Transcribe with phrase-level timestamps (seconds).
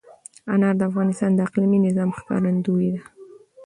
[0.53, 3.01] انار د افغانستان د اقلیمي نظام ښکارندوی ده.